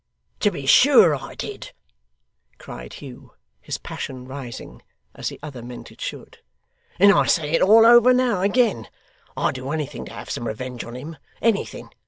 'To 0.39 0.49
be 0.49 0.65
sure 0.65 1.15
I 1.15 1.35
did!' 1.35 1.73
cried 2.57 2.93
Hugh, 2.93 3.33
his 3.59 3.77
passion 3.77 4.27
rising, 4.27 4.81
as 5.13 5.29
the 5.29 5.39
other 5.43 5.61
meant 5.61 5.91
it 5.91 6.01
should; 6.01 6.39
'and 6.97 7.11
I 7.11 7.27
say 7.27 7.51
it 7.51 7.61
all 7.61 7.85
over 7.85 8.11
now, 8.11 8.41
again. 8.41 8.87
I'd 9.37 9.53
do 9.53 9.69
anything 9.69 10.05
to 10.05 10.13
have 10.13 10.31
some 10.31 10.47
revenge 10.47 10.83
on 10.83 10.95
him 10.95 11.17
anything. 11.39 11.91